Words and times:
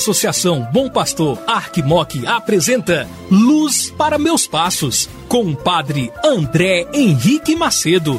Associação 0.00 0.66
Bom 0.72 0.88
Pastor 0.88 1.38
Arquimoc 1.46 2.26
apresenta 2.26 3.06
Luz 3.30 3.90
para 3.90 4.16
Meus 4.16 4.46
Passos, 4.46 5.06
com 5.28 5.44
o 5.44 5.54
padre 5.54 6.10
André 6.24 6.88
Henrique 6.94 7.54
Macedo. 7.54 8.18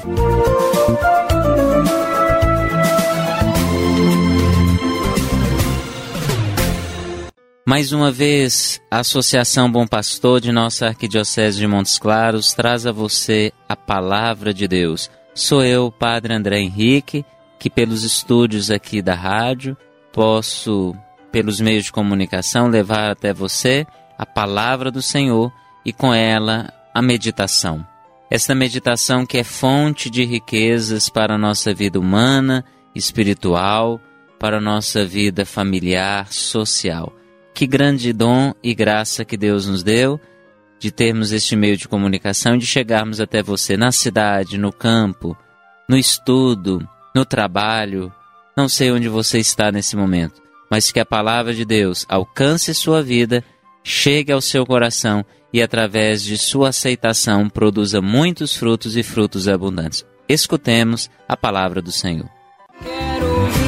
Mais 7.66 7.92
uma 7.92 8.12
vez, 8.12 8.80
a 8.92 9.00
Associação 9.00 9.72
Bom 9.72 9.88
Pastor 9.88 10.40
de 10.40 10.52
nossa 10.52 10.86
Arquidiocese 10.86 11.58
de 11.58 11.66
Montes 11.66 11.98
Claros 11.98 12.54
traz 12.54 12.86
a 12.86 12.92
você 12.92 13.52
a 13.68 13.76
palavra 13.76 14.54
de 14.54 14.68
Deus. 14.68 15.10
Sou 15.34 15.64
eu, 15.64 15.92
Padre 15.92 16.36
André 16.36 16.60
Henrique, 16.60 17.26
que 17.58 17.72
pelos 17.72 18.04
estúdios 18.04 18.70
aqui 18.70 19.02
da 19.02 19.16
rádio 19.16 19.76
posso 20.14 20.96
pelos 21.32 21.60
meios 21.60 21.86
de 21.86 21.92
comunicação, 21.92 22.68
levar 22.68 23.12
até 23.12 23.34
você 23.34 23.86
a 24.18 24.26
palavra 24.26 24.92
do 24.92 25.02
Senhor 25.02 25.52
e 25.86 25.92
com 25.92 26.14
ela 26.14 26.72
a 26.94 27.02
meditação. 27.02 27.86
Esta 28.30 28.56
meditação 28.56 29.26
que 29.26 29.38
é 29.38 29.44
fonte 29.44 30.10
de 30.10 30.24
riquezas 30.24 31.10
para 31.10 31.36
a 31.36 31.38
nossa 31.38 31.74
vida 31.74 32.00
humana, 32.00 32.64
espiritual, 32.96 34.00
para 34.40 34.58
a 34.58 34.62
nossa 34.62 35.06
vida 35.06 35.46
familiar, 35.46 36.32
social. 36.32 37.14
Que 37.54 37.68
grande 37.68 38.14
dom 38.14 38.54
e 38.64 38.74
graça 38.74 39.26
que 39.26 39.38
Deus 39.38 39.68
nos 39.68 39.84
deu 39.84 40.20
de 40.80 40.92
termos 40.92 41.32
este 41.32 41.56
meio 41.56 41.78
de 41.78 41.88
comunicação 41.88 42.56
e 42.56 42.58
de 42.58 42.66
chegarmos 42.66 43.22
até 43.22 43.44
você 43.44 43.78
na 43.78 43.92
cidade, 43.92 44.58
no 44.58 44.74
campo, 44.74 45.38
no 45.88 45.96
estudo, 45.96 46.88
no 47.16 47.24
trabalho. 47.24 48.12
Não 48.58 48.68
sei 48.68 48.92
onde 48.92 49.08
você 49.08 49.38
está 49.38 49.72
nesse 49.72 49.96
momento, 49.96 50.41
mas 50.72 50.90
que 50.90 51.02
a 51.02 51.06
palavra 51.06 51.54
de 51.54 51.66
Deus 51.66 52.06
alcance 52.08 52.74
sua 52.74 53.04
vida, 53.04 53.44
chegue 53.84 54.32
ao 54.32 54.40
seu 54.40 54.66
coração 54.66 55.26
e, 55.52 55.62
através 55.62 56.24
de 56.24 56.38
sua 56.38 56.70
aceitação, 56.70 57.50
produza 57.50 58.02
muitos 58.02 58.56
frutos 58.56 58.96
e 58.96 59.04
frutos 59.04 59.50
abundantes. 59.50 60.06
Escutemos 60.30 61.10
a 61.28 61.36
palavra 61.36 61.82
do 61.82 61.92
Senhor. 61.92 62.30
Quero 62.82 63.61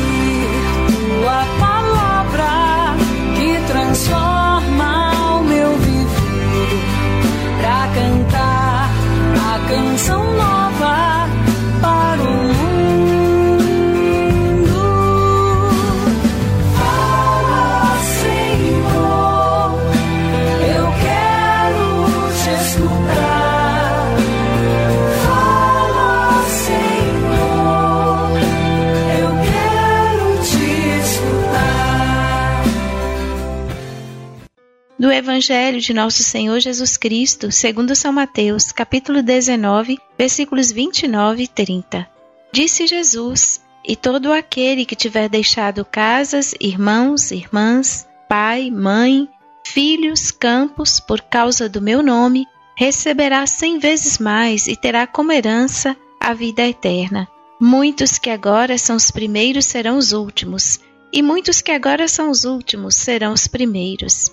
do 35.03 35.11
Evangelho 35.11 35.81
de 35.81 35.93
Nosso 35.93 36.23
Senhor 36.23 36.61
Jesus 36.61 36.95
Cristo, 36.95 37.51
segundo 37.51 37.93
São 37.93 38.13
Mateus, 38.13 38.71
capítulo 38.71 39.21
19, 39.21 39.99
versículos 40.17 40.71
29 40.71 41.43
e 41.43 41.47
30. 41.49 42.07
Disse 42.53 42.87
Jesus: 42.87 43.61
E 43.85 43.97
todo 43.97 44.31
aquele 44.31 44.85
que 44.85 44.95
tiver 44.95 45.27
deixado 45.27 45.83
casas, 45.83 46.55
irmãos, 46.57 47.31
irmãs, 47.31 48.07
pai, 48.29 48.71
mãe, 48.71 49.27
filhos, 49.67 50.31
campos, 50.31 51.01
por 51.01 51.19
causa 51.19 51.67
do 51.67 51.81
meu 51.81 52.01
nome, 52.01 52.47
receberá 52.73 53.45
cem 53.45 53.79
vezes 53.79 54.17
mais 54.17 54.67
e 54.67 54.75
terá 54.77 55.05
como 55.05 55.33
herança 55.33 55.97
a 56.17 56.33
vida 56.33 56.65
eterna. 56.65 57.27
Muitos 57.59 58.17
que 58.17 58.29
agora 58.29 58.77
são 58.77 58.95
os 58.95 59.11
primeiros 59.11 59.65
serão 59.65 59.97
os 59.97 60.13
últimos, 60.13 60.79
e 61.11 61.21
muitos 61.21 61.59
que 61.59 61.73
agora 61.73 62.07
são 62.07 62.29
os 62.29 62.45
últimos 62.45 62.95
serão 62.95 63.33
os 63.33 63.47
primeiros. 63.47 64.31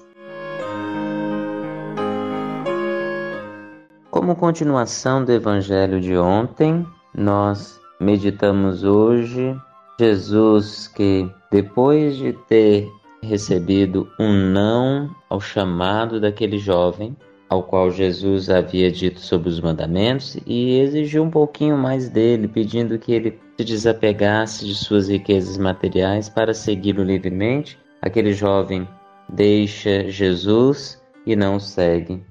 Como 4.21 4.37
continuação 4.37 5.25
do 5.25 5.33
evangelho 5.33 5.99
de 5.99 6.15
ontem, 6.15 6.87
nós 7.15 7.81
meditamos 7.99 8.85
hoje 8.85 9.57
Jesus 9.99 10.87
que, 10.89 11.27
depois 11.51 12.19
de 12.19 12.35
ter 12.47 12.87
recebido 13.23 14.07
um 14.21 14.31
não 14.31 15.09
ao 15.31 15.41
chamado 15.41 16.21
daquele 16.21 16.59
jovem, 16.59 17.17
ao 17.49 17.63
qual 17.63 17.91
Jesus 17.91 18.51
havia 18.51 18.93
dito 18.93 19.21
sobre 19.21 19.49
os 19.49 19.59
mandamentos, 19.59 20.37
e 20.47 20.79
exigiu 20.79 21.23
um 21.23 21.31
pouquinho 21.31 21.79
mais 21.79 22.11
dele, 22.11 22.47
pedindo 22.47 22.99
que 22.99 23.13
ele 23.13 23.41
se 23.57 23.65
desapegasse 23.65 24.67
de 24.67 24.75
suas 24.75 25.09
riquezas 25.09 25.57
materiais 25.57 26.29
para 26.29 26.53
segui-lo 26.53 27.03
livremente, 27.03 27.79
aquele 28.03 28.35
jovem 28.35 28.87
deixa 29.31 30.11
Jesus 30.11 31.03
e 31.25 31.35
não 31.35 31.59
segue. 31.59 32.23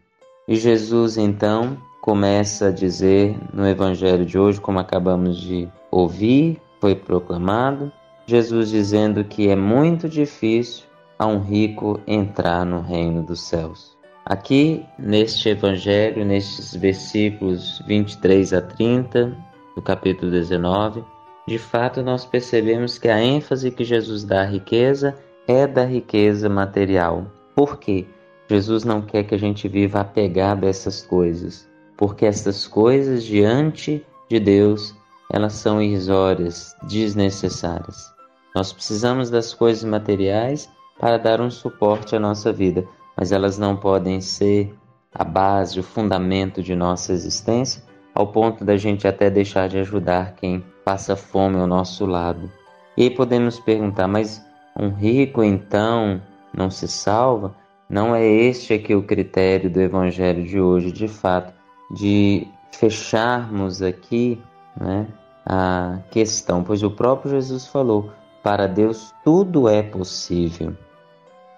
E 0.49 0.55
Jesus 0.55 1.15
então 1.15 1.77
começa 2.01 2.69
a 2.69 2.71
dizer 2.71 3.37
no 3.53 3.67
evangelho 3.67 4.25
de 4.25 4.39
hoje, 4.39 4.59
como 4.59 4.79
acabamos 4.79 5.37
de 5.37 5.69
ouvir, 5.91 6.59
foi 6.81 6.95
proclamado, 6.95 7.91
Jesus 8.25 8.71
dizendo 8.71 9.23
que 9.23 9.47
é 9.47 9.55
muito 9.55 10.09
difícil 10.09 10.85
a 11.19 11.27
um 11.27 11.39
rico 11.39 11.99
entrar 12.07 12.65
no 12.65 12.81
reino 12.81 13.21
dos 13.21 13.41
céus. 13.41 13.95
Aqui 14.25 14.83
neste 14.97 15.49
evangelho, 15.49 16.25
nestes 16.25 16.75
versículos 16.75 17.79
23 17.85 18.51
a 18.51 18.59
30 18.59 19.37
do 19.75 19.83
capítulo 19.83 20.31
19, 20.31 21.03
de 21.47 21.59
fato 21.59 22.01
nós 22.01 22.25
percebemos 22.25 22.97
que 22.97 23.07
a 23.07 23.21
ênfase 23.21 23.69
que 23.69 23.83
Jesus 23.83 24.23
dá 24.23 24.41
à 24.41 24.45
riqueza 24.45 25.15
é 25.47 25.67
da 25.67 25.85
riqueza 25.85 26.49
material. 26.49 27.27
Por 27.53 27.77
quê? 27.77 28.07
Jesus 28.49 28.83
não 28.83 29.01
quer 29.01 29.23
que 29.23 29.35
a 29.35 29.37
gente 29.37 29.67
viva 29.67 30.01
apegado 30.01 30.65
a 30.65 30.69
essas 30.69 31.03
coisas, 31.03 31.69
porque 31.95 32.25
essas 32.25 32.67
coisas 32.67 33.23
diante 33.23 34.03
de 34.27 34.39
Deus, 34.39 34.95
elas 35.31 35.53
são 35.53 35.79
irrisórias, 35.79 36.75
desnecessárias. 36.83 38.11
Nós 38.55 38.73
precisamos 38.73 39.29
das 39.29 39.53
coisas 39.53 39.83
materiais 39.83 40.67
para 40.99 41.17
dar 41.17 41.39
um 41.39 41.51
suporte 41.51 42.15
à 42.15 42.19
nossa 42.19 42.51
vida, 42.51 42.87
mas 43.15 43.31
elas 43.31 43.59
não 43.59 43.77
podem 43.77 44.19
ser 44.19 44.75
a 45.13 45.23
base, 45.23 45.79
o 45.79 45.83
fundamento 45.83 46.63
de 46.63 46.75
nossa 46.75 47.13
existência, 47.13 47.83
ao 48.15 48.27
ponto 48.27 48.65
da 48.65 48.77
gente 48.77 49.07
até 49.07 49.29
deixar 49.29 49.69
de 49.69 49.77
ajudar 49.77 50.33
quem 50.33 50.65
passa 50.83 51.15
fome 51.15 51.57
ao 51.57 51.67
nosso 51.67 52.05
lado. 52.05 52.51
E 52.97 53.03
aí 53.03 53.09
podemos 53.09 53.59
perguntar, 53.59 54.07
mas 54.07 54.43
um 54.77 54.89
rico 54.89 55.43
então 55.43 56.21
não 56.53 56.71
se 56.71 56.87
salva? 56.87 57.55
Não 57.89 58.15
é 58.15 58.23
este 58.23 58.73
aqui 58.73 58.93
o 58.93 59.01
critério 59.01 59.69
do 59.69 59.81
evangelho 59.81 60.43
de 60.43 60.59
hoje, 60.59 60.91
de 60.91 61.07
fato, 61.07 61.53
de 61.89 62.47
fecharmos 62.71 63.81
aqui 63.81 64.39
né, 64.79 65.07
a 65.45 65.99
questão, 66.11 66.63
pois 66.63 66.83
o 66.83 66.91
próprio 66.91 67.31
Jesus 67.31 67.65
falou: 67.65 68.11
para 68.43 68.67
Deus 68.67 69.13
tudo 69.23 69.67
é 69.67 69.81
possível. 69.81 70.75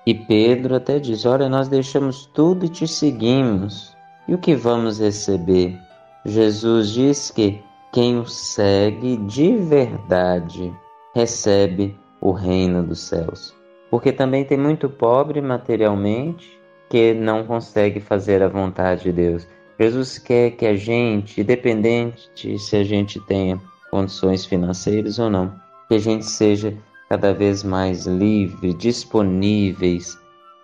E 0.05 0.15
Pedro 0.15 0.75
até 0.75 0.99
diz: 0.99 1.25
Olha, 1.25 1.47
nós 1.47 1.67
deixamos 1.67 2.25
tudo 2.25 2.65
e 2.65 2.69
te 2.69 2.87
seguimos. 2.87 3.95
E 4.27 4.33
o 4.33 4.37
que 4.37 4.55
vamos 4.55 4.99
receber? 4.99 5.77
Jesus 6.25 6.91
diz 6.91 7.29
que 7.29 7.61
quem 7.91 8.17
o 8.17 8.25
segue 8.25 9.17
de 9.17 9.57
verdade 9.57 10.73
recebe 11.13 11.97
o 12.19 12.31
reino 12.31 12.83
dos 12.83 12.99
céus. 12.99 13.60
Porque 13.91 14.11
também 14.13 14.45
tem 14.45 14.57
muito 14.57 14.89
pobre 14.89 15.41
materialmente 15.41 16.59
que 16.89 17.13
não 17.13 17.43
consegue 17.45 17.99
fazer 17.99 18.41
a 18.41 18.47
vontade 18.47 19.03
de 19.03 19.11
Deus. 19.11 19.47
Jesus 19.77 20.17
quer 20.17 20.51
que 20.51 20.65
a 20.65 20.75
gente, 20.75 21.41
independente 21.41 22.57
se 22.57 22.75
a 22.77 22.83
gente 22.83 23.19
tenha 23.27 23.61
condições 23.89 24.45
financeiras 24.45 25.19
ou 25.19 25.29
não, 25.29 25.53
que 25.89 25.95
a 25.95 25.99
gente 25.99 26.25
seja 26.25 26.73
cada 27.09 27.33
vez 27.33 27.63
mais 27.63 28.07
livre, 28.07 28.73
disponíveis 28.73 30.17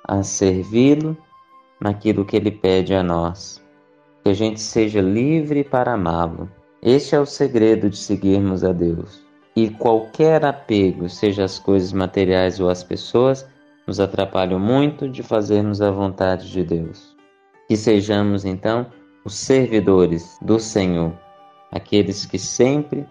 a 0.06 0.24
servi-lo 0.24 1.18
naquilo 1.82 2.24
que 2.24 2.38
Ele 2.38 2.52
pede 2.52 2.94
a 2.94 3.04
nós. 3.04 3.62
Que 4.24 4.30
a 4.30 4.34
gente 4.34 4.62
seja 4.62 5.02
livre 5.02 5.66
para 5.66 5.94
amá-lo. 5.94 6.50
Este 6.82 7.16
é 7.16 7.20
o 7.20 7.26
segredo 7.26 7.90
de 7.90 7.98
seguirmos 7.98 8.64
a 8.64 8.72
Deus. 8.72 9.27
E 9.58 9.72
qualquer 9.72 10.46
apego, 10.46 11.10
seja 11.10 11.44
às 11.44 11.58
coisas 11.58 11.92
materiais 11.92 12.60
ou 12.60 12.70
às 12.70 12.84
pessoas, 12.84 13.44
nos 13.88 14.00
atrapalham 14.00 14.60
muito 14.60 15.10
de 15.10 15.24
fazermos 15.24 15.82
a 15.82 15.90
vontade 15.90 16.52
de 16.52 16.64
Deus. 16.64 17.16
Que 17.68 17.76
sejamos, 17.76 18.46
então, 18.46 18.86
os 19.26 19.34
servidores 19.34 20.38
do 20.44 20.60
Senhor, 20.60 21.12
aqueles 21.72 22.24
que 22.24 22.38
sempre 22.38 23.04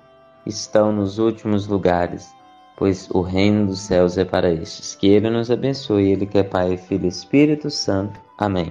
estão 0.46 0.92
nos 0.92 1.18
últimos 1.18 1.66
lugares, 1.66 2.32
pois 2.76 3.10
o 3.10 3.22
reino 3.22 3.66
dos 3.66 3.80
céus 3.80 4.16
é 4.16 4.24
para 4.24 4.48
estes. 4.48 4.94
Que 4.94 5.08
Ele 5.08 5.28
nos 5.28 5.50
abençoe, 5.50 6.12
Ele 6.12 6.26
que 6.26 6.38
é 6.38 6.44
Pai, 6.44 6.76
Filho 6.76 7.06
e 7.06 7.08
Espírito 7.08 7.68
Santo. 7.70 8.20
Amém. 8.38 8.70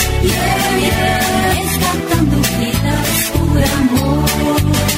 yeah, 0.23 0.77
yeah, 0.79 1.53
resgatando 1.53 2.35
vidas 2.57 3.31
por 3.33 3.63
amor. 3.79 4.90